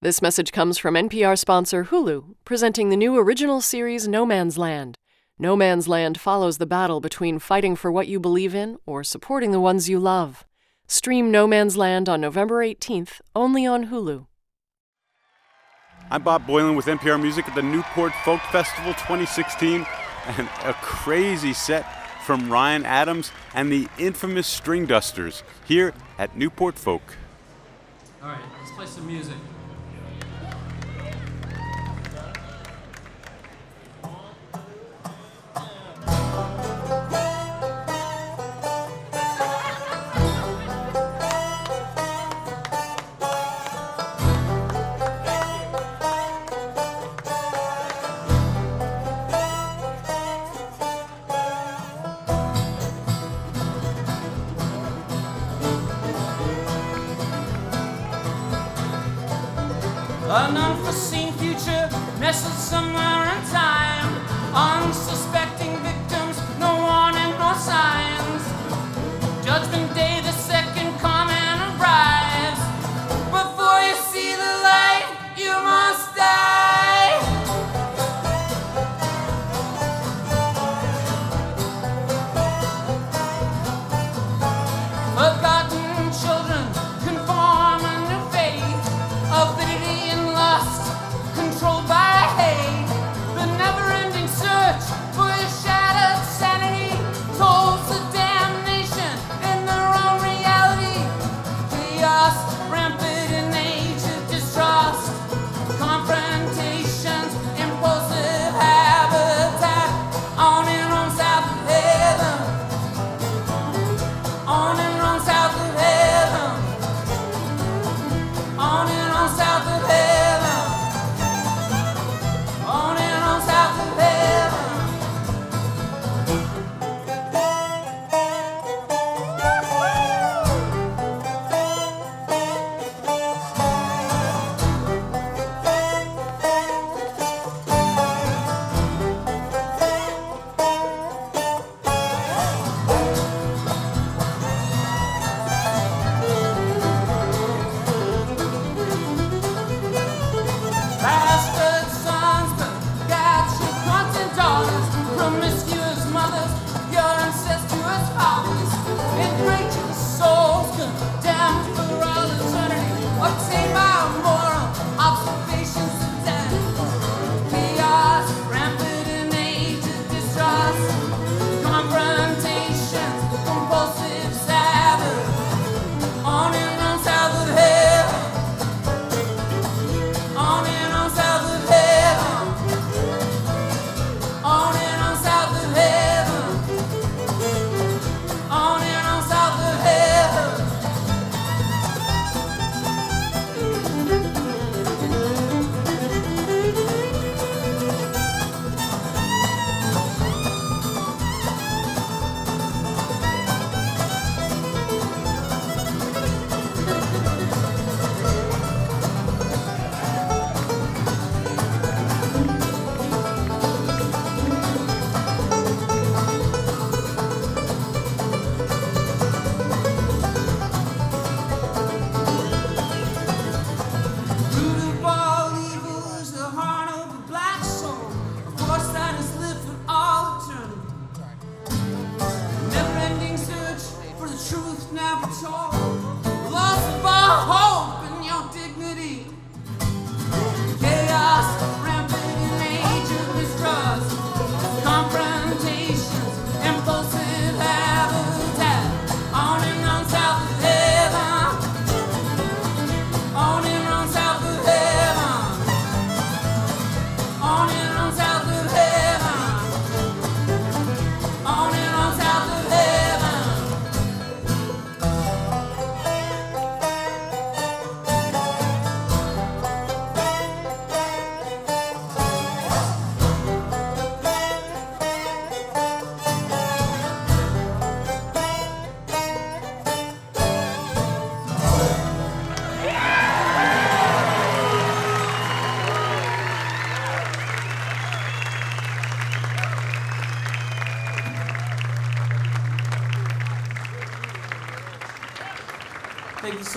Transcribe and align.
This 0.00 0.22
message 0.22 0.52
comes 0.52 0.78
from 0.78 0.94
NPR 0.94 1.36
sponsor 1.36 1.86
Hulu, 1.86 2.36
presenting 2.44 2.88
the 2.88 2.96
new 2.96 3.18
original 3.18 3.60
series 3.60 4.06
No 4.06 4.24
Man's 4.24 4.56
Land. 4.56 4.96
No 5.40 5.56
Man's 5.56 5.88
Land 5.88 6.20
follows 6.20 6.58
the 6.58 6.66
battle 6.66 7.00
between 7.00 7.40
fighting 7.40 7.74
for 7.74 7.90
what 7.90 8.06
you 8.06 8.20
believe 8.20 8.54
in 8.54 8.78
or 8.86 9.02
supporting 9.02 9.50
the 9.50 9.58
ones 9.58 9.88
you 9.88 9.98
love. 9.98 10.46
Stream 10.86 11.32
No 11.32 11.48
Man's 11.48 11.76
Land 11.76 12.08
on 12.08 12.20
November 12.20 12.64
18th, 12.64 13.20
only 13.34 13.66
on 13.66 13.86
Hulu. 13.88 14.28
I'm 16.12 16.22
Bob 16.22 16.46
Boilen 16.46 16.76
with 16.76 16.86
NPR 16.86 17.20
Music 17.20 17.48
at 17.48 17.56
the 17.56 17.62
Newport 17.62 18.12
Folk 18.24 18.40
Festival 18.52 18.92
2016, 18.92 19.84
and 20.38 20.48
a 20.62 20.74
crazy 20.74 21.52
set 21.52 21.84
from 22.24 22.48
Ryan 22.48 22.86
Adams 22.86 23.32
and 23.52 23.72
the 23.72 23.88
infamous 23.98 24.46
Stringdusters 24.60 25.42
here 25.66 25.92
at 26.18 26.36
Newport 26.36 26.78
Folk. 26.78 27.16
All 28.22 28.28
right, 28.28 28.38
let's 28.60 28.70
play 28.76 28.86
some 28.86 29.04
music. 29.08 29.34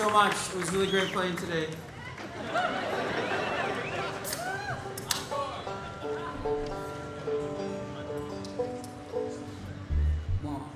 so 0.02 0.10
much. 0.10 0.34
It 0.50 0.56
was 0.56 0.72
really 0.72 0.90
great 0.90 1.12
playing 1.12 1.36
today. 1.36 1.68
Oh. 10.44 10.66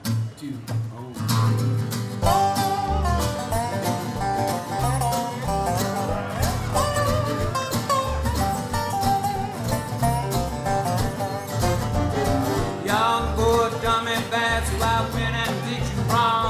Young 12.84 13.37
boy, 13.37 13.70
dumb 13.82 14.06
and 14.06 14.31
bad, 14.31 14.62
so 14.69 14.76
I 14.81 15.11
went 15.12 15.34
and 15.34 15.64
did 15.69 15.82
you 15.82 16.02
wrong. 16.12 16.45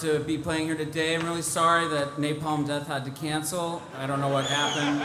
to 0.00 0.20
be 0.20 0.38
playing 0.38 0.66
here 0.66 0.76
today. 0.76 1.16
I'm 1.16 1.26
really 1.26 1.42
sorry 1.42 1.88
that 1.88 2.18
Napalm 2.18 2.68
Death 2.68 2.86
had 2.86 3.04
to 3.06 3.10
cancel. 3.10 3.82
I 3.96 4.06
don't 4.06 4.20
know 4.20 4.28
what 4.28 4.46
happened. 4.46 5.02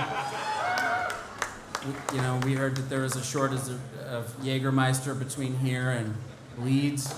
You 2.14 2.22
know, 2.22 2.40
we 2.46 2.54
heard 2.54 2.76
that 2.76 2.90
there 2.90 3.02
was 3.02 3.16
a 3.16 3.24
shortage 3.24 3.68
of 4.06 4.36
Jägermeister 4.44 5.18
between 5.18 5.58
here 5.58 5.90
and 5.90 6.16
Leeds. 6.60 7.16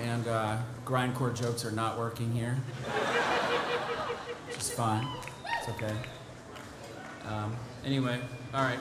And 0.00 0.28
uh, 0.28 0.58
grindcore 0.84 1.34
jokes 1.34 1.64
are 1.64 1.72
not 1.72 1.98
working 1.98 2.30
here, 2.32 2.58
which 4.46 4.58
is 4.58 4.70
fine. 4.70 5.08
It's 5.58 5.70
okay. 5.70 5.96
Um, 7.26 7.56
anyway, 7.82 8.20
all 8.52 8.62
right. 8.62 8.78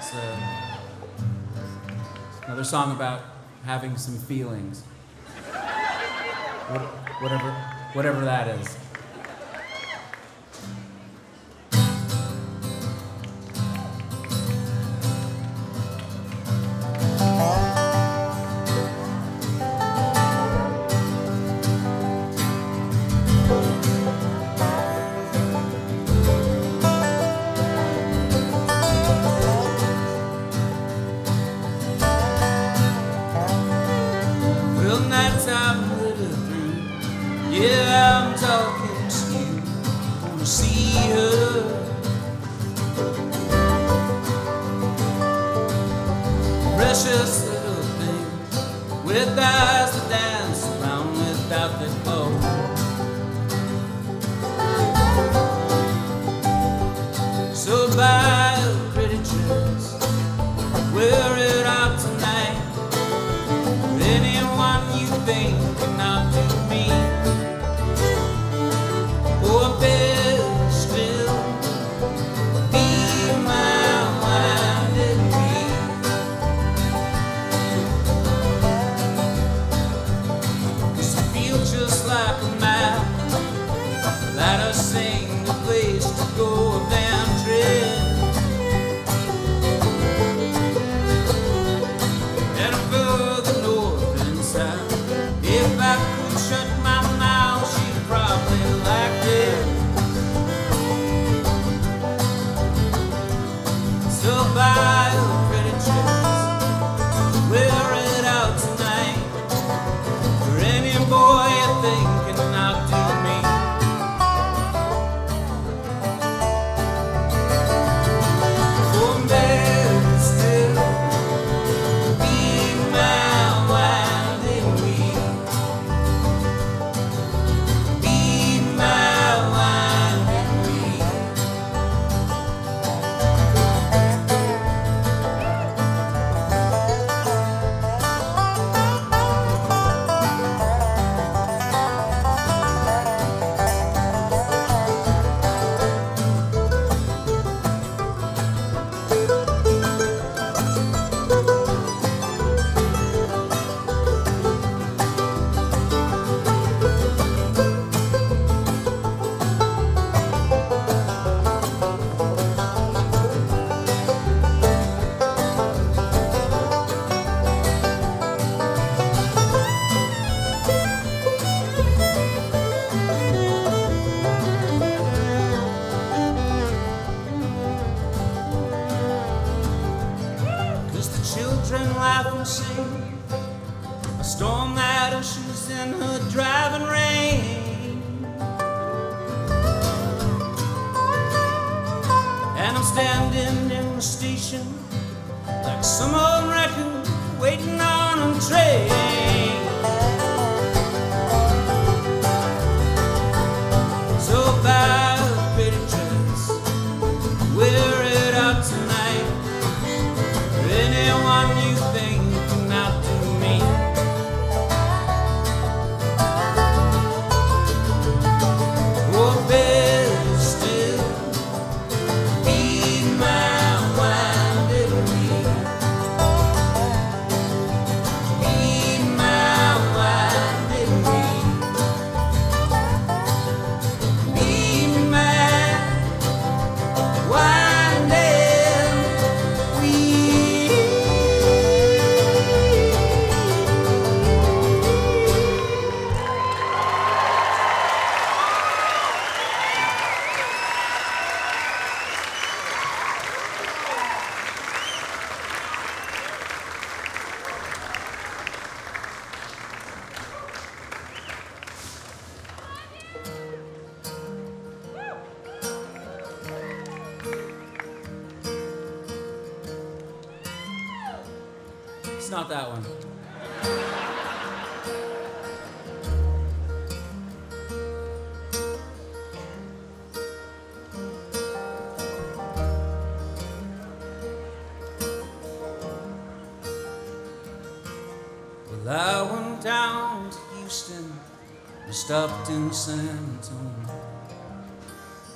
So, 0.00 0.18
another 2.44 2.64
song 2.64 2.90
about 2.90 3.22
having 3.64 3.96
some 3.96 4.18
feelings 4.18 4.82
whatever, 7.20 7.50
whatever 7.92 8.24
that 8.24 8.48
is. 8.48 8.85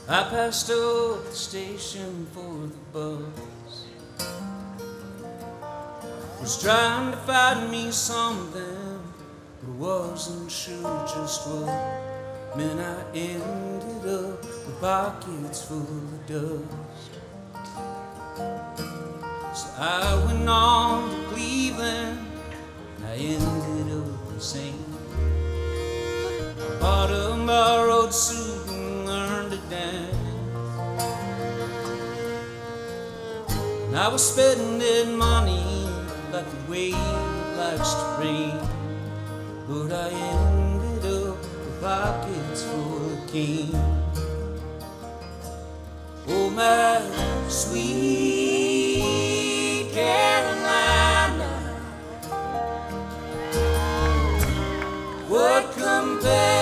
I 0.09 0.23
passed 0.31 0.71
over 0.71 1.29
the 1.29 1.35
station 1.35 2.27
for 2.33 2.69
the 2.69 2.77
bus 2.93 3.87
was 6.41 6.63
trying 6.63 7.11
to 7.11 7.19
find 7.19 7.71
me 7.71 7.91
something, 7.91 9.03
but 9.61 9.71
wasn't 9.75 10.51
sure 10.51 11.05
just 11.07 11.47
what. 11.49 12.57
Man, 12.57 12.79
I 12.79 13.03
ended 13.15 14.07
up 14.07 14.43
with 14.43 14.81
pockets 14.81 15.63
full 15.65 15.81
of 15.81 16.27
dust. 16.27 17.13
So 19.55 19.69
I 19.77 20.25
went 20.27 20.49
on 20.49 21.11
to 21.11 21.17
Cleveland, 21.29 22.19
and 22.97 23.07
I 23.07 23.17
ended 23.17 23.99
up 23.99 24.33
in 24.33 24.41
St. 24.41 24.90
Bought 26.81 27.11
a 27.11 27.31
borrowed 27.47 28.15
suit 28.15 28.69
and 28.69 29.07
learned 29.07 29.51
to 29.53 29.59
dance. 29.69 30.17
And 33.87 33.97
I 33.97 34.09
was 34.09 34.23
spending 34.33 35.17
money 35.17 35.89
like 36.33 36.49
the 36.51 36.71
wave 36.71 36.95
likes 37.57 37.93
to 37.95 38.17
rain. 38.21 38.59
But 39.69 39.93
I 39.93 40.11
ended 40.11 41.05
up 41.05 41.39
with 41.39 41.81
pockets 41.81 42.63
full 42.65 43.13
of 43.13 43.33
cane. 43.33 43.75
Oh, 46.29 46.51
my 46.51 47.49
sweet 47.49 48.50
What 56.23 56.60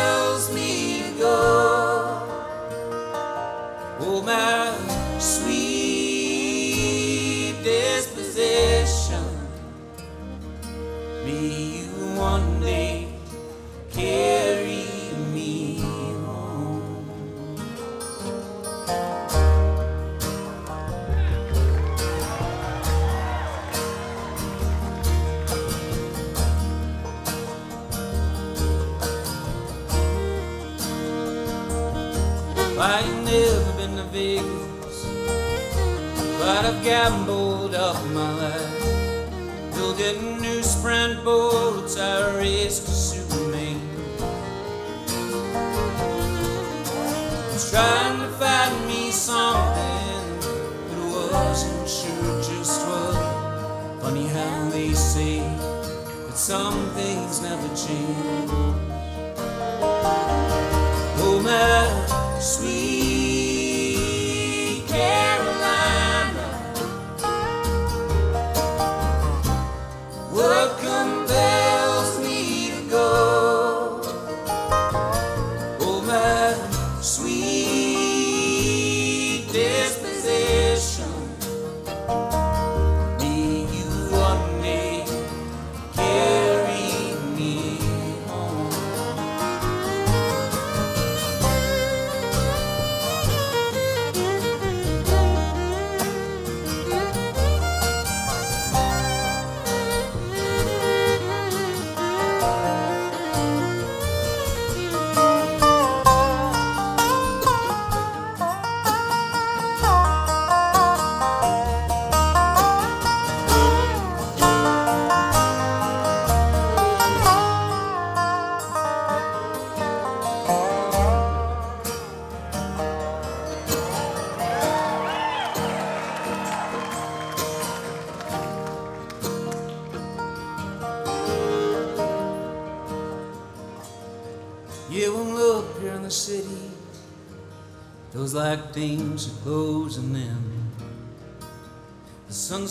things 57.89 58.28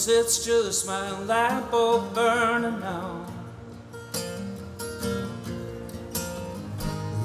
Sunset's 0.08 0.46
just 0.46 0.88
my 0.88 1.20
light 1.26 1.70
bulb 1.70 2.16
burning 2.16 2.82
out. 2.82 3.30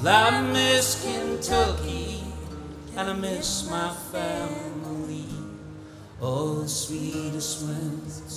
Well, 0.03 0.33
I 0.33 0.41
miss 0.51 1.01
Kentucky 1.01 2.25
and 2.97 3.09
I 3.09 3.13
miss 3.13 3.69
my 3.69 3.93
family. 4.11 5.27
All 6.21 6.55
the 6.55 6.67
sweetest 6.67 7.65
winds 7.65 8.32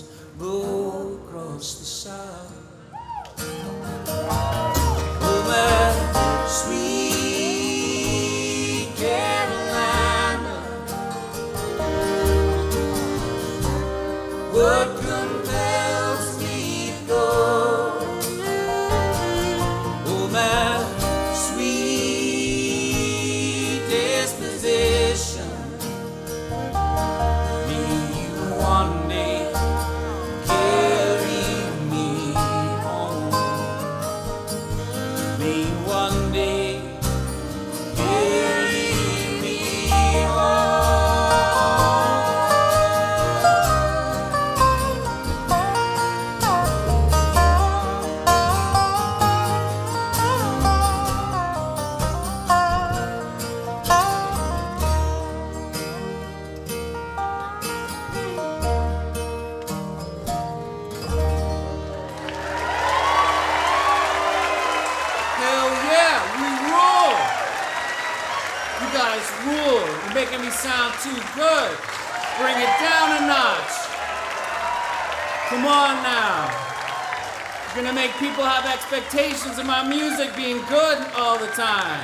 expectations 79.07 79.59
of 79.59 79.67
my 79.67 79.87
music 79.89 80.35
being 80.35 80.57
good 80.69 80.99
all 81.15 81.39
the 81.39 81.47
time. 81.49 82.01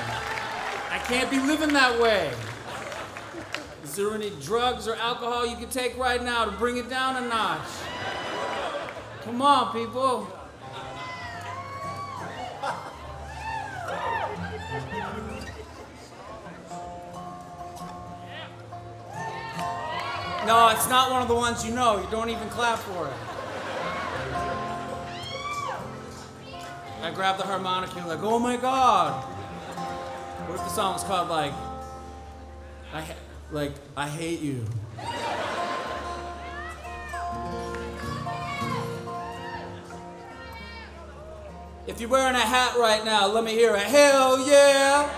I 0.90 1.00
can't 1.08 1.28
be 1.30 1.40
living 1.40 1.72
that 1.72 2.00
way. 2.00 2.30
Is 3.82 3.96
there 3.96 4.14
any 4.14 4.30
drugs 4.40 4.86
or 4.86 4.94
alcohol 4.94 5.44
you 5.44 5.56
can 5.56 5.68
take 5.68 5.98
right 5.98 6.22
now 6.22 6.44
to 6.44 6.52
bring 6.52 6.76
it 6.76 6.88
down 6.88 7.22
a 7.22 7.26
notch? 7.26 7.66
Come 9.22 9.42
on, 9.42 9.72
people. 9.72 10.28
No, 20.46 20.68
it's 20.68 20.88
not 20.88 21.10
one 21.10 21.22
of 21.22 21.28
the 21.28 21.34
ones 21.34 21.66
you 21.66 21.74
know. 21.74 22.00
You 22.00 22.06
don't 22.12 22.30
even 22.30 22.48
clap 22.50 22.78
for 22.78 23.08
it. 23.08 23.31
I 27.02 27.10
grab 27.10 27.36
the 27.36 27.42
harmonica 27.42 27.98
and 27.98 28.06
like, 28.06 28.22
oh 28.22 28.38
my 28.38 28.56
god. 28.56 29.24
What 30.48 30.56
if 30.56 30.64
the 30.64 30.70
song 30.70 30.92
was 30.92 31.02
called 31.02 31.28
like, 31.28 31.52
I 32.92 33.00
ha- 33.00 33.14
like 33.50 33.72
I 33.96 34.08
hate 34.08 34.40
you. 34.40 34.64
If 41.88 42.00
you're 42.00 42.08
wearing 42.08 42.36
a 42.36 42.38
hat 42.38 42.76
right 42.78 43.04
now, 43.04 43.26
let 43.26 43.42
me 43.42 43.50
hear 43.50 43.74
a 43.74 43.80
hell 43.80 44.48
yeah. 44.48 45.10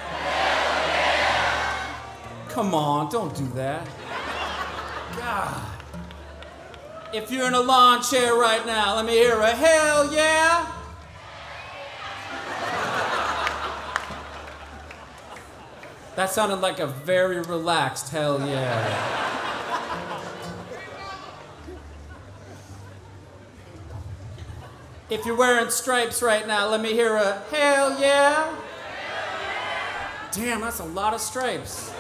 Come 2.49 2.75
on, 2.75 3.11
don't 3.11 3.37
do 3.37 3.47
that. 3.49 3.87
God. 5.19 5.63
If 7.13 7.31
you're 7.31 7.47
in 7.47 7.55
a 7.55 7.61
lawn 7.61 8.03
chair 8.03 8.35
right 8.35 8.65
now, 8.65 8.97
let 8.97 9.05
me 9.05 9.13
hear 9.13 9.39
a 9.39 9.51
hell 9.51 10.11
yeah. 10.11 10.74
That 16.17 16.31
sounded 16.31 16.57
like 16.57 16.79
a 16.79 16.87
very 16.87 17.41
relaxed 17.41 18.11
hell 18.11 18.39
yeah. 18.47 19.25
If 25.11 25.27
you're 25.27 25.37
wearing 25.37 25.71
stripes 25.71 26.23
right 26.23 26.47
now, 26.47 26.69
let 26.69 26.81
me 26.81 26.93
hear 26.93 27.17
a 27.17 27.43
hell 27.51 28.01
yeah. 28.01 28.57
Damn, 30.33 30.61
that's 30.61 30.81
a 30.81 30.85
lot 30.85 31.15
of 31.15 31.21
stripes. 31.21 31.93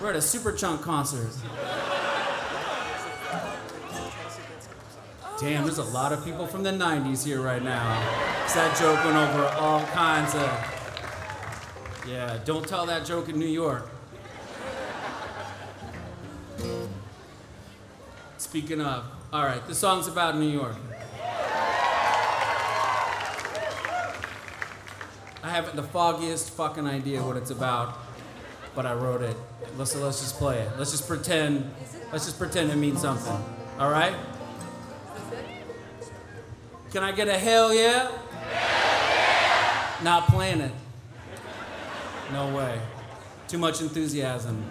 We're 0.00 0.10
at 0.10 0.16
a 0.16 0.18
Superchunk 0.18 0.82
concert. 0.82 1.30
Damn, 5.40 5.64
there's 5.64 5.78
a 5.78 5.84
lot 5.84 6.12
of 6.12 6.24
people 6.24 6.46
from 6.46 6.62
the 6.62 6.70
90s 6.70 7.24
here 7.24 7.40
right 7.40 7.62
now. 7.62 8.00
that 8.54 8.76
joke 8.78 9.04
went 9.04 9.16
over 9.16 9.46
all 9.58 9.84
kinds 9.86 10.34
of. 10.34 10.73
Yeah, 12.06 12.38
don't 12.44 12.68
tell 12.68 12.84
that 12.86 13.06
joke 13.06 13.30
in 13.30 13.38
New 13.38 13.46
York. 13.46 13.88
Speaking 18.36 18.80
of, 18.82 19.04
all 19.32 19.42
right, 19.42 19.66
the 19.66 19.74
song's 19.74 20.06
about 20.06 20.36
New 20.36 20.48
York. 20.48 20.76
I 25.42 25.48
haven't 25.50 25.76
the 25.76 25.82
foggiest 25.82 26.50
fucking 26.50 26.86
idea 26.86 27.22
what 27.22 27.36
it's 27.36 27.50
about, 27.50 27.98
but 28.74 28.84
I 28.84 28.92
wrote 28.92 29.22
it. 29.22 29.36
Let's 29.78 29.96
let's 29.96 30.20
just 30.20 30.36
play 30.36 30.60
it. 30.60 30.70
Let's 30.78 30.90
just 30.90 31.08
pretend. 31.08 31.70
Let's 32.12 32.26
just 32.26 32.38
pretend 32.38 32.70
it 32.70 32.76
means 32.76 33.00
something. 33.00 33.42
All 33.78 33.90
right? 33.90 34.14
Can 36.92 37.02
I 37.02 37.12
get 37.12 37.28
a 37.28 37.38
hell 37.38 37.74
yeah? 37.74 38.10
Not 40.02 40.28
playing 40.28 40.60
it. 40.60 40.72
No 42.32 42.54
way. 42.56 42.80
Too 43.48 43.58
much 43.58 43.80
enthusiasm. 43.80 44.64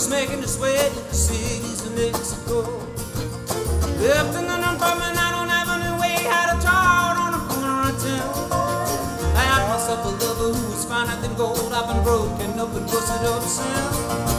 Who's 0.00 0.08
making 0.08 0.42
its 0.42 0.58
way 0.58 0.78
to 0.78 1.00
the 1.08 1.14
cities 1.14 1.84
of 1.84 1.94
Mexico. 1.94 2.62
Left 4.00 4.34
in 4.34 4.46
an 4.48 4.64
apartment, 4.64 5.16
I 5.18 5.28
don't 5.36 5.48
have 5.48 5.68
any 5.76 5.92
way 6.00 6.16
how 6.24 6.54
to 6.54 6.56
talk 6.64 7.18
on 7.18 7.34
a 7.34 7.42
corner 7.48 7.90
of 7.90 8.00
town. 8.00 9.36
I 9.36 9.44
had 9.44 9.68
myself 9.68 10.06
a 10.06 10.24
lover 10.24 10.56
who 10.56 10.70
was 10.70 10.86
finer 10.86 11.20
than 11.20 11.36
gold. 11.36 11.72
I've 11.74 11.86
been 11.92 12.02
broken 12.02 12.58
up 12.58 12.74
and 12.74 12.86
busted 12.86 13.26
up 13.26 13.42
sound. 13.42 14.29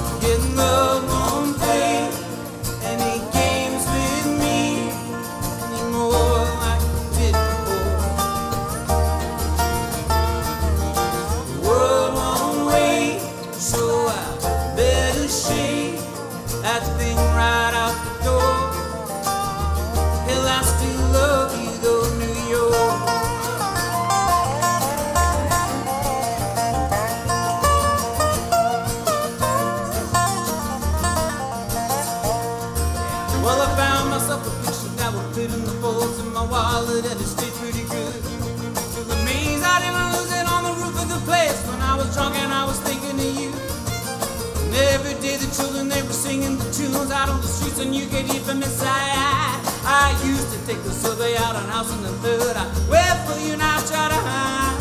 And 47.82 47.96
you 47.96 48.06
get 48.06 48.26
even 48.36 48.58
inside. 48.58 49.60
I 49.84 50.16
used 50.24 50.52
to 50.54 50.66
take 50.68 50.84
the 50.84 50.92
subway 50.92 51.36
out 51.36 51.56
on 51.56 51.68
house 51.68 51.92
in 51.92 52.04
the 52.04 52.12
third. 52.22 52.56
I 52.56 52.66
wait 52.90 53.18
for 53.26 53.40
you 53.42 53.58
now, 53.58 53.80
try 53.82 54.08
to 54.08 54.22
hide. 54.30 54.78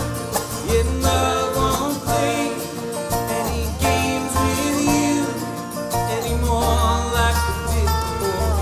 You 0.69 0.83
love 1.01 1.57
won't 1.57 1.99
play 2.05 2.53
any 3.41 3.65
games 3.81 4.33
with 4.45 4.77
you 4.93 5.25
anymore 6.19 6.97
like 7.17 7.41
it 7.51 7.61
did 7.73 7.91
before. 7.97 8.61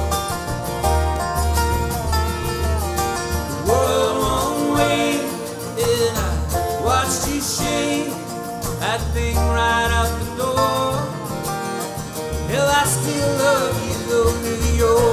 The 3.50 3.58
world 3.68 4.14
won't 4.22 4.58
wait, 4.78 5.22
and 5.82 6.14
I 6.16 6.30
watched 6.86 7.26
you 7.28 7.40
shake 7.40 8.14
that 8.78 9.00
thing 9.12 9.36
right 9.36 9.90
out 9.98 10.10
the 10.22 10.26
door. 10.38 10.94
Hell, 12.48 12.68
I 12.68 12.84
still 12.86 13.30
love 13.38 13.57
you, 14.78 15.07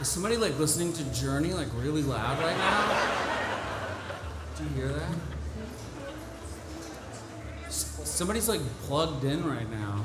Is 0.00 0.08
somebody 0.08 0.36
like 0.36 0.58
listening 0.58 0.92
to 0.94 1.04
Journey 1.12 1.52
like 1.52 1.68
really 1.76 2.02
loud 2.02 2.38
right 2.38 2.56
now? 2.56 3.16
Do 4.56 4.64
you 4.64 4.70
hear 4.70 4.88
that? 4.88 5.14
S- 7.66 8.00
Somebody's 8.04 8.48
like 8.48 8.60
plugged 8.84 9.24
in 9.24 9.44
right 9.46 9.70
now. 9.70 10.02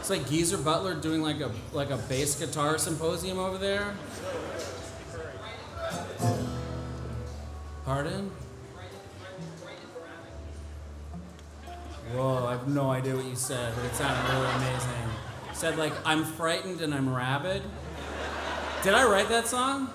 It's 0.00 0.10
like 0.10 0.28
Geezer 0.28 0.58
Butler 0.58 0.94
doing 0.94 1.22
like 1.22 1.40
a 1.40 1.52
like 1.72 1.90
a 1.90 1.96
bass 1.96 2.34
guitar 2.38 2.78
symposium 2.78 3.38
over 3.38 3.58
there. 3.58 3.94
Pardon? 7.84 8.30
said, 13.48 13.72
but 13.76 13.84
it 13.86 13.94
sounded 13.94 14.30
really 14.30 14.50
amazing. 14.56 15.08
Said 15.54 15.78
like, 15.78 15.94
"I'm 16.04 16.22
frightened 16.22 16.82
and 16.82 16.92
I'm 16.92 17.08
rabid." 17.14 17.62
Did 18.82 18.92
I 18.92 19.08
write 19.10 19.30
that 19.30 19.48
song? 19.48 19.88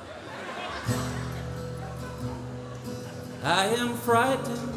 I 3.43 3.65
am 3.65 3.93
frightened 3.93 4.73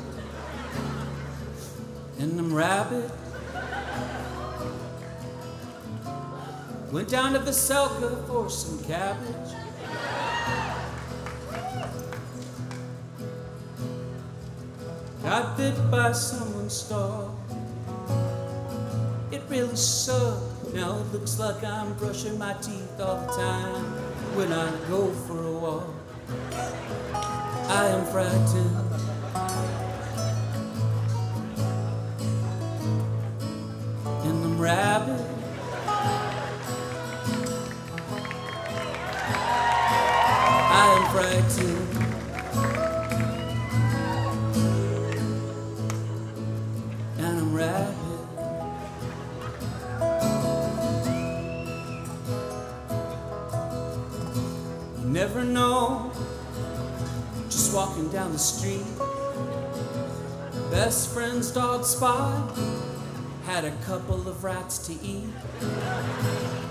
and 2.18 2.38
I'm 2.38 2.52
rabid. 2.52 3.10
Went 6.92 7.08
down 7.08 7.32
to 7.32 7.38
the 7.38 7.52
Veselka 7.52 8.26
for 8.26 8.50
some 8.50 8.84
cabbage. 8.84 9.52
Got 15.22 15.56
bit 15.56 15.90
by 15.90 16.12
someone's 16.12 16.74
star. 16.74 17.25
Now 19.76 20.96
it 21.00 21.12
looks 21.12 21.38
like 21.38 21.62
I'm 21.62 21.92
brushing 21.98 22.38
my 22.38 22.54
teeth 22.54 22.98
all 22.98 23.20
the 23.20 23.32
time 23.32 23.84
when 24.34 24.50
I 24.50 24.70
go 24.88 25.12
for 25.12 25.38
a 25.38 25.52
walk. 25.52 25.94
I 27.12 27.88
am 27.88 28.06
frightened. 28.06 28.85
the 58.36 58.42
street. 58.42 58.84
Best 60.70 61.14
friend's 61.14 61.50
dog, 61.50 61.86
spot, 61.86 62.54
had 63.46 63.64
a 63.64 63.70
couple 63.86 64.28
of 64.28 64.44
rats 64.44 64.76
to 64.86 64.92
eat. 65.02 65.30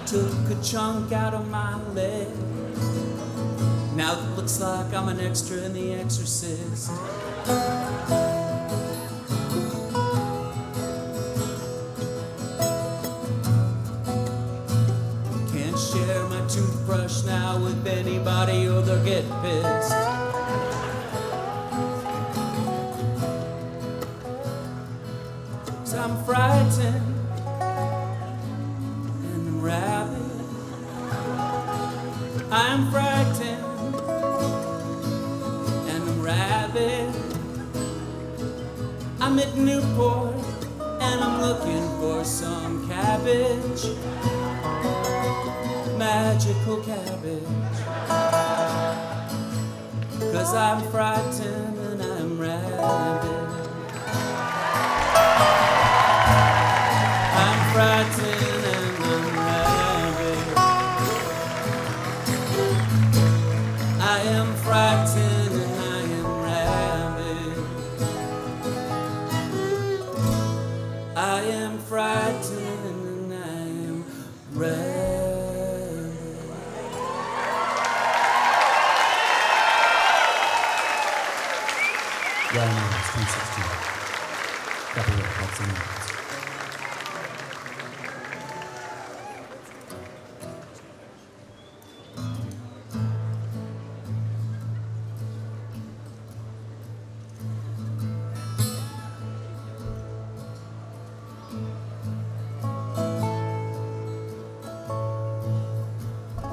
Took 0.05 0.31
a 0.51 0.61
chunk 0.61 1.11
out 1.11 1.33
of 1.33 1.49
my 1.49 1.81
leg. 1.93 2.27
Now 3.95 4.13
it 4.13 4.35
looks 4.35 4.61
like 4.61 4.93
I'm 4.93 5.09
an 5.09 5.19
extra 5.19 5.57
in 5.57 5.73
The 5.73 5.93
Exorcist. 5.93 6.91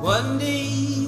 One 0.02 0.36
day 0.38 1.01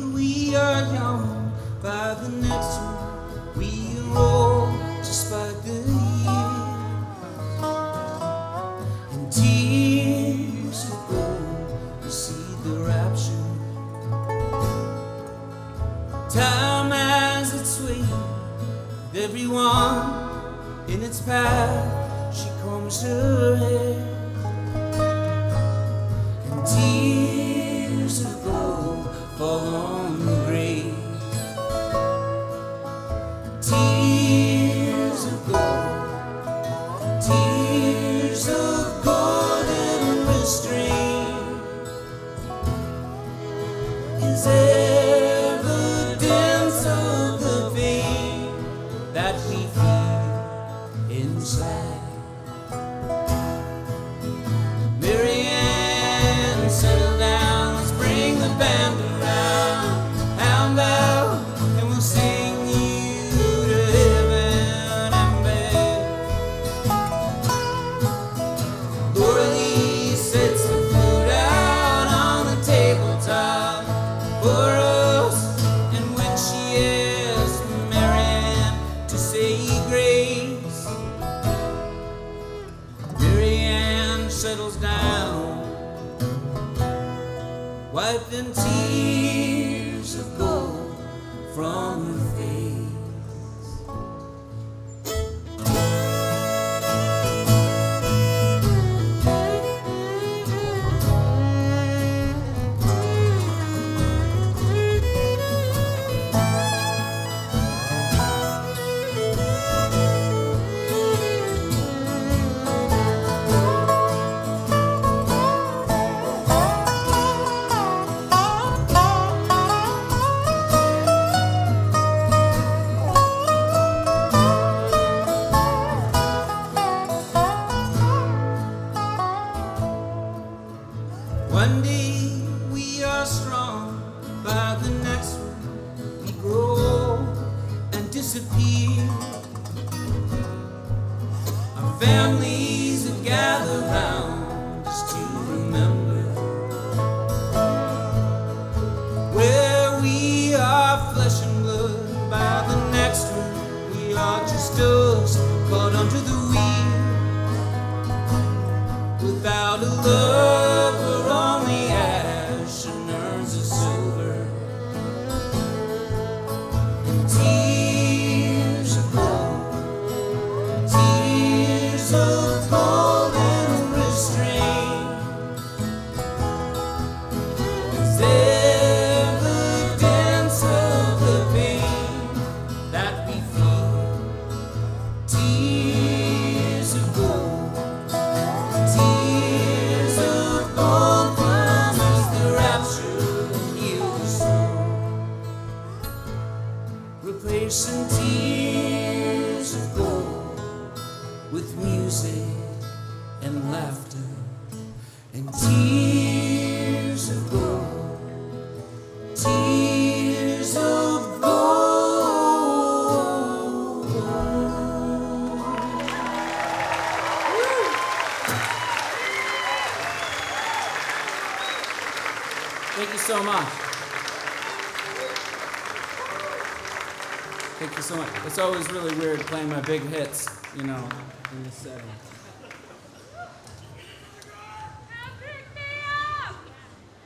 It's 228.55 228.61
always 228.61 228.89
really 228.93 229.13
weird 229.17 229.41
playing 229.41 229.69
my 229.69 229.81
big 229.81 230.01
hits, 230.03 230.49
you 230.77 230.85
know, 230.85 231.09
in 231.51 231.65
this 231.65 231.75
setting. 231.75 232.07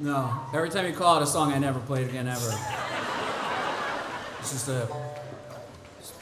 No, 0.00 0.40
every 0.54 0.70
time 0.70 0.86
you 0.86 0.94
call 0.94 1.16
out 1.16 1.22
a 1.22 1.26
song, 1.26 1.52
I 1.52 1.58
never 1.58 1.80
play 1.80 2.04
it 2.04 2.08
again 2.08 2.28
ever. 2.28 2.58
It's 4.38 4.52
just 4.52 4.68
a 4.70 4.88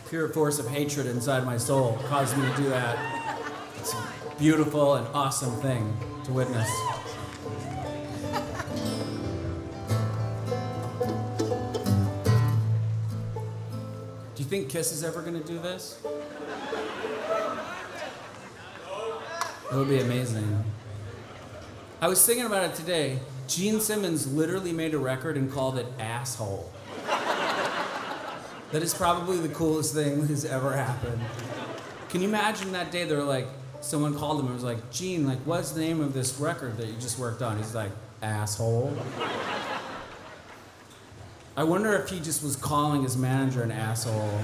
pure 0.09 0.29
force 0.31 0.59
of 0.59 0.67
hatred 0.67 1.07
inside 1.07 1.47
my 1.47 1.57
soul 1.57 1.97
caused 2.09 2.37
me 2.37 2.45
to 2.51 2.57
do 2.57 2.69
that. 2.71 3.39
It's 3.79 3.95
a 3.95 4.09
beautiful 4.41 4.97
and 4.97 5.07
awesome 5.15 5.55
thing 5.61 5.97
to 6.25 6.33
witness. 6.33 6.69
Think 14.67 14.73
Kiss 14.73 14.93
is 14.93 15.05
ever 15.05 15.23
going 15.23 15.41
to 15.41 15.47
do 15.47 15.59
this? 15.59 16.01
It 19.71 19.75
would 19.75 19.89
be 19.89 20.01
amazing. 20.01 20.65
I 22.01 22.09
was 22.09 22.25
thinking 22.25 22.47
about 22.47 22.65
it 22.65 22.75
today. 22.75 23.21
Gene 23.49 23.81
Simmons 23.81 24.33
literally 24.33 24.73
made 24.73 24.95
a 24.95 24.99
record 24.99 25.37
and 25.37 25.53
called 25.53 25.79
it 25.79 25.87
Asshole. 25.99 26.71
that 27.07 28.83
is 28.83 28.95
probably 28.95 29.39
the 29.39 29.49
coolest 29.49 29.95
thing 29.95 30.21
that 30.21 30.31
has 30.31 30.45
ever 30.45 30.77
happened. 30.77 31.21
Can 32.09 32.23
you 32.23 32.29
imagine 32.29 32.73
that 32.73 32.91
day 32.91 33.05
they 33.05 33.15
were 33.15 33.23
like, 33.23 33.47
someone 33.81 34.17
called 34.17 34.41
him 34.41 34.47
and 34.47 34.55
was 34.55 34.65
like, 34.65 34.91
Gene, 34.91 35.27
like, 35.27 35.39
what's 35.39 35.71
the 35.73 35.81
name 35.81 36.01
of 36.01 36.13
this 36.13 36.39
record 36.41 36.77
that 36.79 36.87
you 36.87 36.95
just 36.95 37.19
worked 37.19 37.43
on? 37.43 37.57
He's 37.59 37.75
like, 37.75 37.93
Asshole. 38.23 38.97
I 41.59 41.65
wonder 41.65 41.95
if 41.95 42.11
he 42.11 42.21
just 42.21 42.43
was 42.43 42.55
calling 42.55 43.03
his 43.03 43.17
manager 43.17 43.63
an 43.63 43.71
asshole 43.71 44.41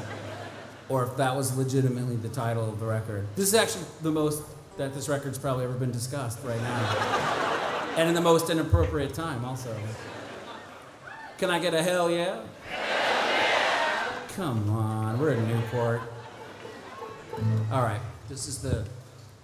or 0.89 1.05
if 1.05 1.17
that 1.19 1.37
was 1.37 1.55
legitimately 1.57 2.17
the 2.17 2.31
title 2.31 2.67
of 2.67 2.81
the 2.81 2.87
record. 2.87 3.27
This 3.37 3.49
is 3.49 3.55
actually 3.55 3.85
the 4.01 4.11
most 4.11 4.43
that 4.79 4.95
this 4.95 5.11
record's 5.11 5.39
probably 5.39 5.65
ever 5.65 5.75
been 5.75 5.91
discussed 5.91 6.39
right 6.43 6.61
now. 6.63 7.93
and 7.99 8.09
in 8.09 8.15
the 8.15 8.21
most 8.23 8.49
inappropriate 8.49 9.13
time, 9.13 9.45
also. 9.45 9.77
Can 11.37 11.51
I 11.51 11.59
get 11.59 11.75
a 11.75 11.83
hell 11.83 12.11
yeah? 12.11 12.41
Come 14.35 14.71
on, 14.71 15.19
we're 15.19 15.33
in 15.33 15.47
Newport. 15.47 16.01
All 17.71 17.83
right, 17.83 18.01
this 18.31 18.49
is 18.49 18.63
the, 18.63 18.87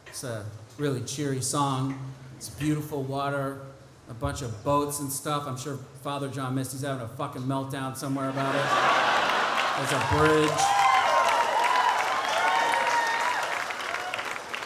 it's 0.06 0.24
a 0.24 0.46
really 0.78 1.02
cheery 1.02 1.42
song. 1.42 1.98
It's 2.36 2.48
beautiful 2.48 3.02
water, 3.02 3.60
a 4.09 4.14
bunch 4.14 4.42
of 4.42 4.64
boats 4.64 5.00
and 5.00 5.11
stuff. 5.11 5.44
I'm 5.46 5.56
sure 5.56 5.78
Father 6.02 6.28
John 6.28 6.54
Misty's 6.54 6.82
having 6.82 7.02
a 7.02 7.09
fucking 7.09 7.42
meltdown 7.42 7.96
somewhere 7.96 8.30
about 8.30 8.54
it. 8.54 8.64
There's 9.78 9.92
a 9.92 10.06
bridge. 10.16 10.61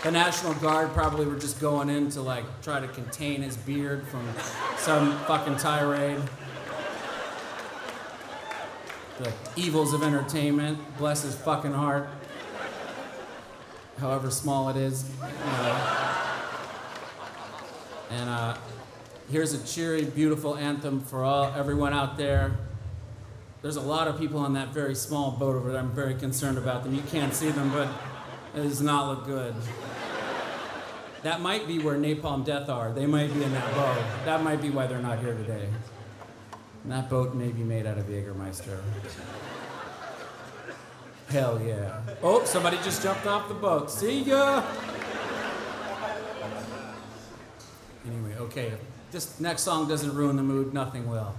The 0.02 0.10
National 0.10 0.54
Guard 0.54 0.92
probably 0.94 1.26
were 1.26 1.38
just 1.38 1.60
going 1.60 1.88
in 1.88 2.10
to 2.10 2.22
like 2.22 2.44
try 2.62 2.80
to 2.80 2.88
contain 2.88 3.42
his 3.42 3.56
beard 3.56 4.06
from 4.08 4.26
some 4.76 5.16
fucking 5.26 5.58
tirade. 5.58 6.20
The 9.18 9.32
evils 9.54 9.92
of 9.92 10.02
entertainment, 10.02 10.78
bless 10.98 11.22
his 11.22 11.36
fucking 11.36 11.72
heart. 11.72 12.08
However 13.98 14.30
small 14.30 14.68
it 14.70 14.76
is. 14.76 15.04
you 15.20 15.26
know. 15.52 16.08
And 18.10 18.28
uh, 18.28 18.56
here's 19.30 19.52
a 19.52 19.64
cheery, 19.66 20.04
beautiful 20.04 20.56
anthem 20.56 21.00
for 21.00 21.24
all 21.24 21.52
everyone 21.56 21.92
out 21.92 22.16
there. 22.16 22.56
There's 23.62 23.76
a 23.76 23.80
lot 23.80 24.08
of 24.08 24.18
people 24.18 24.40
on 24.40 24.54
that 24.54 24.68
very 24.68 24.94
small 24.94 25.30
boat 25.30 25.54
over 25.54 25.70
there. 25.70 25.80
I'm 25.80 25.92
very 25.92 26.14
concerned 26.14 26.58
about 26.58 26.82
them. 26.82 26.94
You 26.94 27.02
can't 27.02 27.32
see 27.32 27.50
them, 27.50 27.70
but 27.70 27.88
it 28.54 28.62
does 28.62 28.82
not 28.82 29.08
look 29.08 29.24
good. 29.24 29.54
That 31.22 31.40
might 31.40 31.68
be 31.68 31.78
where 31.78 31.96
Napalm 31.96 32.44
Death 32.44 32.68
are. 32.68 32.92
They 32.92 33.06
might 33.06 33.32
be 33.32 33.44
in 33.44 33.52
that 33.52 33.74
boat. 33.74 34.02
That 34.24 34.42
might 34.42 34.60
be 34.60 34.70
why 34.70 34.88
they're 34.88 34.98
not 34.98 35.20
here 35.20 35.34
today. 35.34 35.68
And 36.82 36.90
that 36.90 37.08
boat 37.08 37.34
may 37.34 37.48
be 37.48 37.62
made 37.62 37.86
out 37.86 37.96
of 37.96 38.06
Jägermeister. 38.06 38.80
Hell 41.28 41.62
yeah. 41.64 42.00
Oh, 42.22 42.44
somebody 42.44 42.76
just 42.78 43.02
jumped 43.02 43.26
off 43.26 43.46
the 43.46 43.54
boat. 43.54 43.90
See 43.90 44.22
ya! 44.22 44.64
Anyway, 48.04 48.36
okay. 48.38 48.72
This 49.12 49.38
next 49.38 49.60
song 49.60 49.88
doesn't 49.88 50.14
ruin 50.14 50.36
the 50.36 50.42
mood, 50.42 50.72
nothing 50.72 51.06
will. 51.06 51.34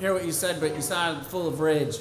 Hear 0.00 0.14
what 0.14 0.24
you 0.24 0.32
said, 0.32 0.60
but 0.60 0.74
you 0.74 0.80
sounded 0.80 1.26
full 1.26 1.46
of 1.46 1.60
rage. 1.60 1.98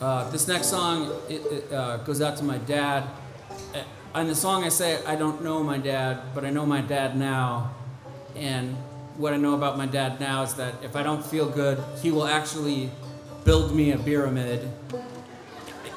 Uh, 0.00 0.30
this 0.30 0.46
next 0.48 0.68
song 0.68 1.12
it, 1.28 1.42
it, 1.46 1.72
uh, 1.72 1.96
goes 1.98 2.20
out 2.20 2.36
to 2.36 2.44
my 2.44 2.58
dad. 2.58 3.04
Uh, 3.74 3.82
On 4.14 4.28
the 4.28 4.34
song, 4.34 4.62
I 4.62 4.68
say 4.68 5.04
I 5.06 5.16
don't 5.16 5.42
know 5.42 5.62
my 5.62 5.78
dad, 5.78 6.20
but 6.34 6.44
I 6.44 6.50
know 6.50 6.64
my 6.64 6.80
dad 6.80 7.16
now. 7.16 7.74
And 8.36 8.76
what 9.16 9.32
I 9.32 9.36
know 9.38 9.54
about 9.54 9.76
my 9.76 9.86
dad 9.86 10.20
now 10.20 10.42
is 10.42 10.54
that 10.54 10.74
if 10.84 10.94
I 10.94 11.02
don't 11.02 11.24
feel 11.24 11.48
good, 11.48 11.82
he 12.00 12.10
will 12.12 12.26
actually 12.26 12.90
build 13.44 13.74
me 13.74 13.90
a 13.90 13.98
pyramid 13.98 14.70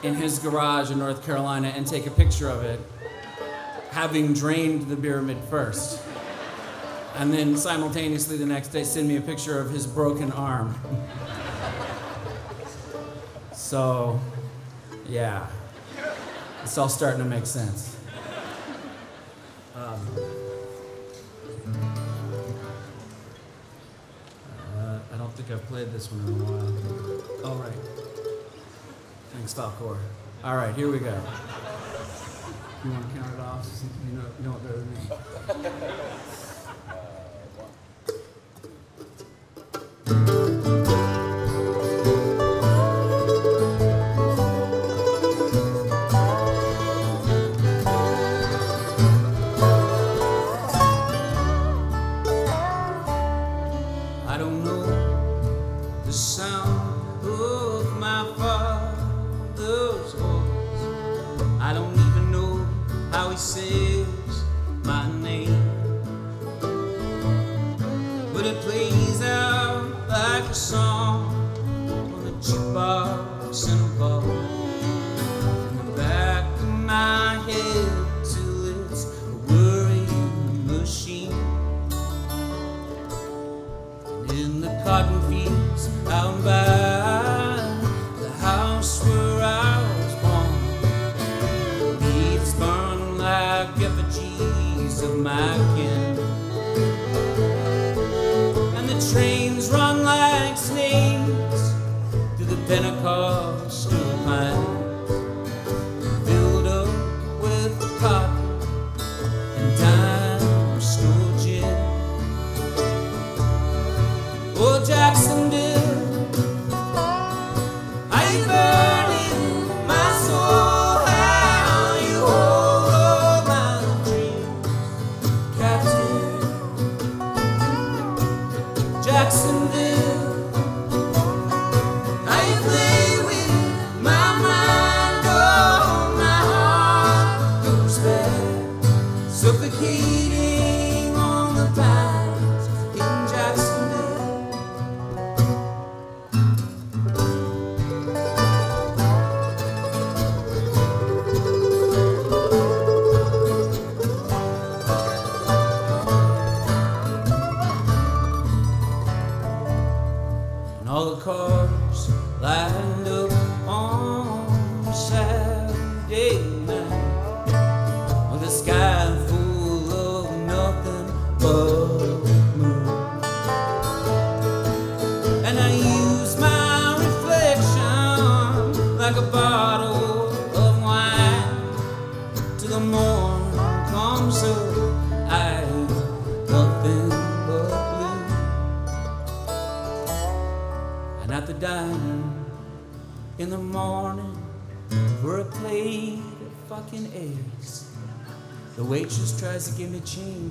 in 0.01 0.15
his 0.15 0.39
garage 0.39 0.89
in 0.91 0.99
North 0.99 1.25
Carolina 1.25 1.69
and 1.75 1.85
take 1.85 2.05
a 2.07 2.11
picture 2.11 2.49
of 2.49 2.63
it, 2.63 2.79
having 3.95 4.33
drained 4.33 4.89
the 4.89 4.97
pyramid 4.97 5.37
first. 5.49 6.01
And 7.15 7.33
then 7.33 7.55
simultaneously 7.55 8.35
the 8.35 8.45
next 8.45 8.67
day 8.67 8.83
send 8.83 9.07
me 9.07 9.15
a 9.15 9.21
picture 9.21 9.57
of 9.57 9.71
his 9.71 9.87
broken 9.87 10.33
arm. 10.33 10.75
so, 13.53 14.19
yeah, 15.07 15.47
it's 16.61 16.77
all 16.77 16.89
starting 16.89 17.23
to 17.23 17.25
make 17.25 17.45
sense. 17.45 17.95
Um, 19.75 20.01
uh, 24.77 24.99
I 25.13 25.17
don't 25.17 25.31
think 25.35 25.51
I've 25.51 25.65
played 25.67 25.93
this 25.93 26.11
one 26.11 26.33
in 26.33 26.41
a 26.41 26.43
while. 26.43 27.49
All 27.49 27.57
right. 27.59 27.73
Thanks, 29.31 29.53
Falcor. 29.53 29.97
All 30.43 30.57
right, 30.57 30.75
here 30.75 30.91
we 30.91 30.99
go. 30.99 31.17
You 32.85 32.91
want 32.91 33.11
to 33.11 33.19
count 33.19 33.33
it 33.33 33.39
off? 33.39 33.67
You 34.05 34.13
know, 34.15 34.25
you 34.37 34.45
know 34.47 34.55
it 34.57 34.63
better 34.63 34.77
than 34.77 35.73
me. 35.73 35.89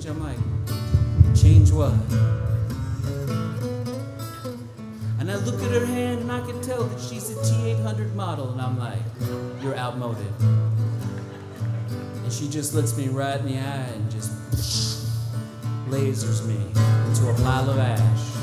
I'm 0.07 0.22
like, 0.22 0.36
change 1.34 1.70
what? 1.72 1.92
And 5.18 5.30
I 5.30 5.36
look 5.36 5.62
at 5.62 5.70
her 5.70 5.86
hand 5.86 6.20
and 6.20 6.32
I 6.32 6.40
can 6.40 6.61
tell 6.61 6.84
that 6.84 7.00
she's 7.00 7.30
a 7.30 7.34
T800 7.36 8.14
model. 8.14 8.50
And 8.50 8.61
I'm 8.61 8.78
like, 8.78 8.98
you're 9.62 9.74
outmoded. 9.74 10.26
And 10.40 12.32
she 12.32 12.48
just 12.48 12.74
looks 12.74 12.96
me 12.96 13.09
right 13.09 13.40
in 13.40 13.46
the 13.46 13.59
eye 13.59 13.88
and 13.94 14.11
just 14.11 14.30
lasers 15.88 16.46
me 16.46 16.57
into 17.09 17.30
a 17.30 17.34
pile 17.42 17.70
of 17.70 17.78
ash. 17.78 18.34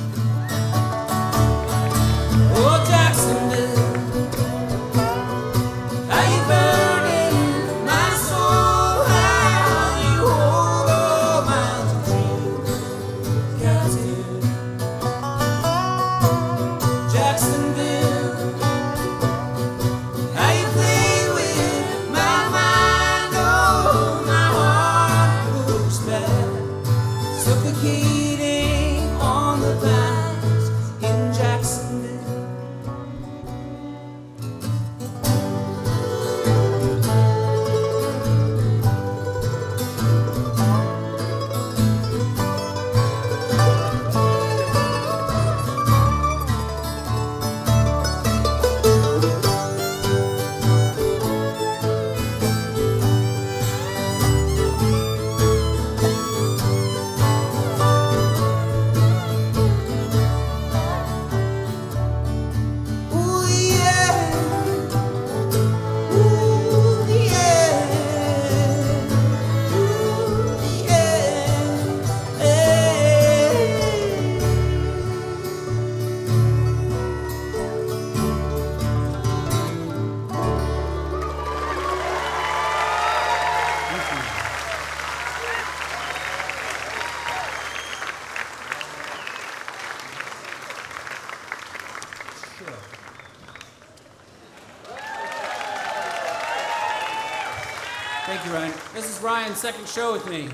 Ryan's 99.23 99.57
second 99.57 99.87
show 99.87 100.13
with 100.13 100.27
me. 100.27 100.47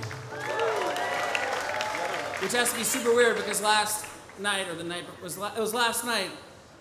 Which 2.41 2.51
has 2.53 2.71
to 2.71 2.77
be 2.77 2.83
super 2.83 3.13
weird 3.15 3.37
because 3.37 3.61
last 3.61 4.05
night 4.39 4.67
or 4.67 4.75
the 4.75 4.83
night 4.83 5.05
was 5.23 5.37
la- 5.37 5.53
it 5.55 5.59
was 5.59 5.73
last 5.73 6.05
night. 6.05 6.29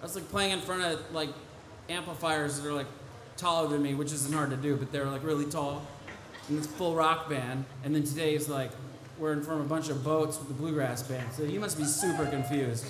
I 0.01 0.03
was 0.03 0.15
like 0.15 0.29
playing 0.29 0.53
in 0.53 0.61
front 0.61 0.83
of 0.83 1.13
like 1.13 1.31
amplifiers 1.89 2.61
that 2.61 2.69
are 2.69 2.73
like 2.75 2.87
taller 3.37 3.69
than 3.69 3.83
me, 3.83 3.95
which 3.95 4.13
isn't 4.13 4.33
hard 4.33 4.51
to 4.51 4.57
do, 4.57 4.77
but 4.77 4.93
they're 4.93 5.07
like 5.07 5.25
really 5.25 5.47
tall. 5.47 5.87
And 6.49 6.59
it's 6.59 6.67
full 6.67 6.95
rock 6.95 7.29
band. 7.29 7.65
And 7.85 7.95
then 7.95 8.05
today 8.05 8.35
is 8.35 8.49
like 8.49 8.71
we're 9.19 9.33
in 9.33 9.43
front 9.43 9.61
of 9.61 9.67
a 9.67 9.69
bunch 9.69 9.89
of 9.89 10.05
boats 10.05 10.39
with 10.39 10.49
the 10.49 10.55
bluegrass 10.55 11.03
band. 11.03 11.33
So 11.33 11.45
you 11.45 11.61
must 11.61 11.79
be 11.79 11.85
super 11.85 12.27
confused. 12.27 12.87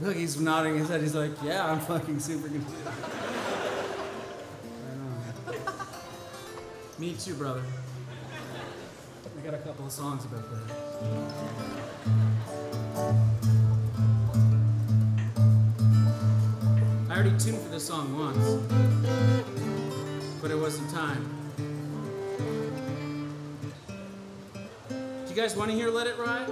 Look, 0.00 0.16
he's 0.16 0.40
nodding 0.40 0.78
his 0.78 0.88
head. 0.88 1.00
He's 1.00 1.14
like, 1.14 1.30
yeah, 1.44 1.70
I'm 1.70 1.80
fucking 1.80 2.18
super 2.20 2.48
confused. 2.48 3.21
Me 7.02 7.14
too, 7.14 7.34
brother. 7.34 7.62
I 9.36 9.44
got 9.44 9.54
a 9.54 9.58
couple 9.58 9.84
of 9.84 9.90
songs 9.90 10.24
about 10.24 10.44
that. 10.52 10.70
I 17.10 17.12
already 17.12 17.36
tuned 17.38 17.58
for 17.58 17.70
this 17.70 17.84
song 17.84 18.16
once, 18.16 18.62
but 20.40 20.52
it 20.52 20.56
wasn't 20.56 20.88
time. 20.90 21.28
Do 24.88 25.28
you 25.28 25.34
guys 25.34 25.56
want 25.56 25.72
to 25.72 25.76
hear 25.76 25.90
Let 25.90 26.06
It 26.06 26.16
Ride? 26.16 26.46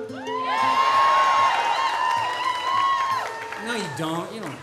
No, 3.67 3.77
you 3.77 3.89
don't. 3.97 4.35
You 4.35 4.41
don't. 4.41 4.59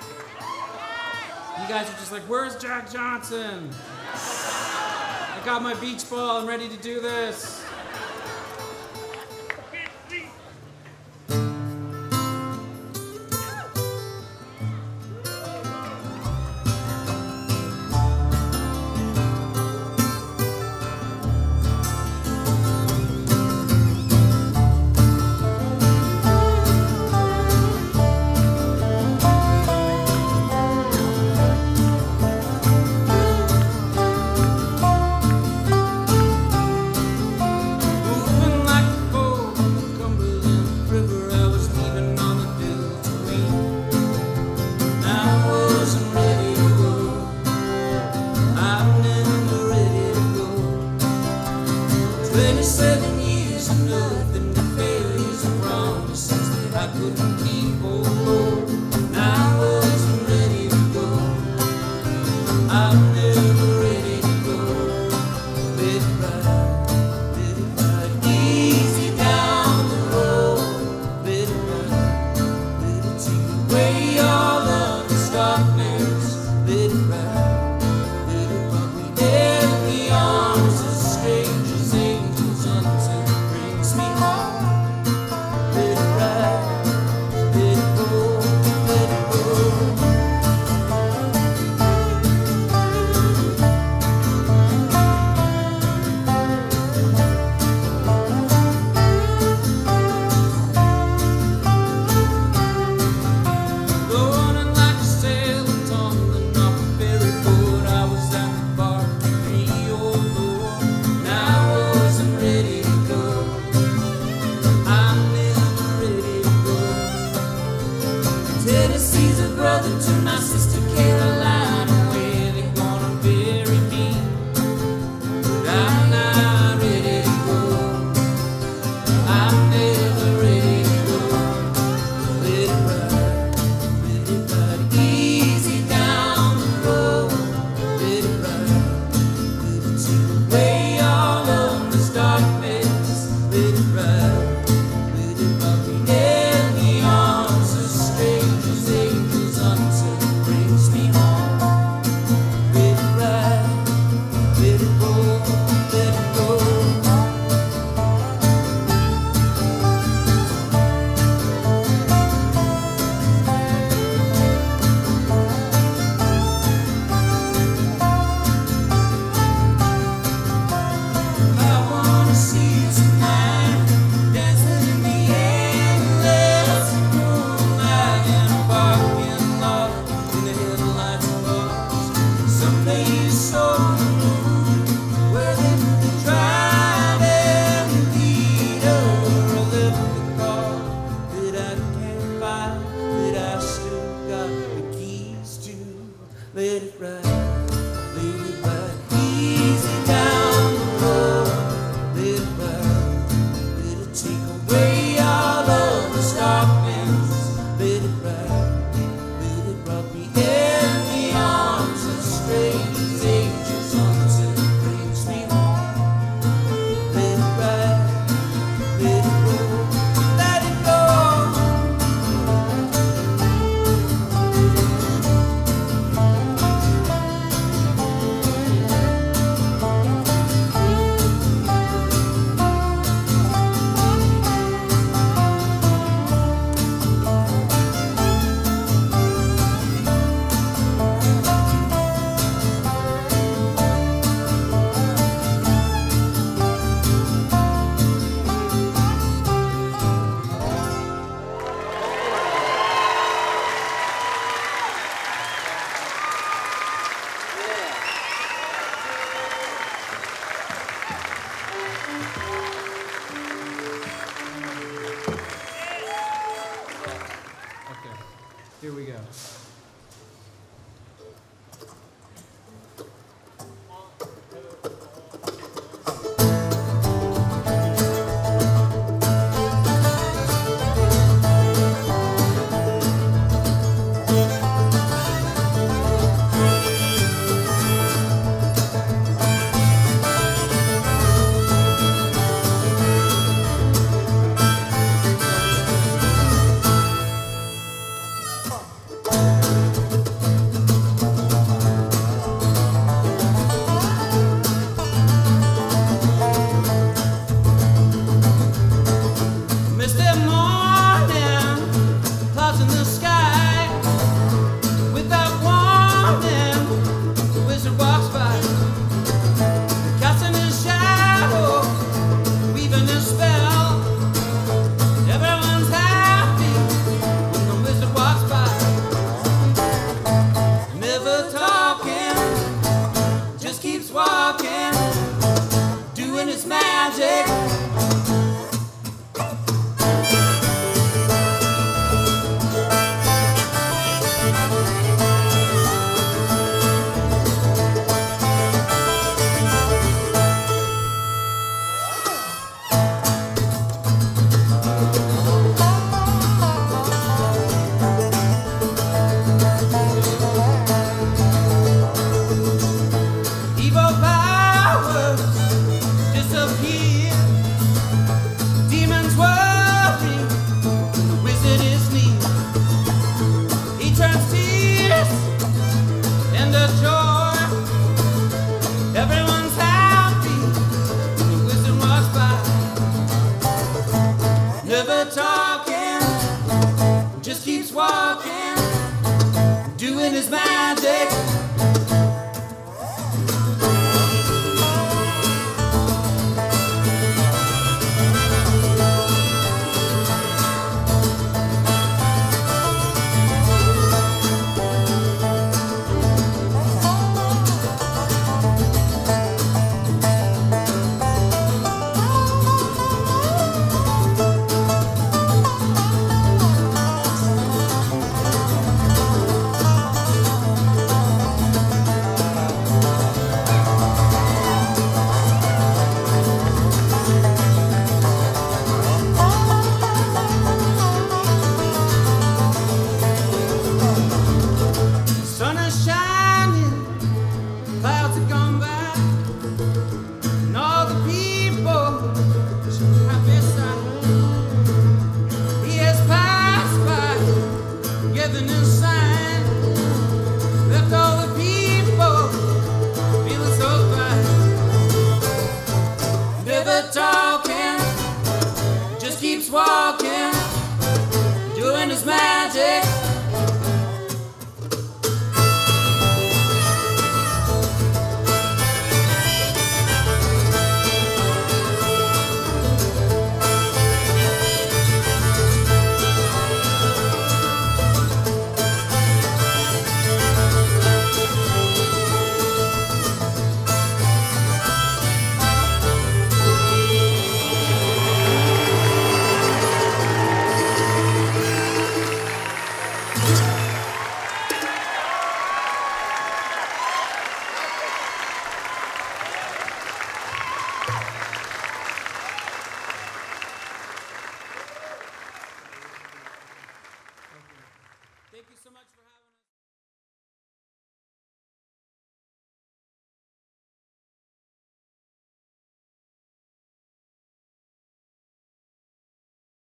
You 1.62 1.68
guys 1.70 1.90
are 1.90 1.98
just 1.98 2.12
like, 2.12 2.24
where's 2.24 2.58
Jack 2.58 2.92
Johnson? 2.92 3.74
I 5.48 5.50
got 5.50 5.64
my 5.64 5.76
beach 5.76 6.10
ball. 6.10 6.42
I'm 6.42 6.46
ready 6.46 6.68
to 6.68 6.76
do 6.76 7.00
this. 7.00 7.67